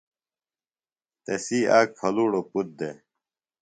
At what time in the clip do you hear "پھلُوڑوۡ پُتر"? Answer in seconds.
1.97-2.67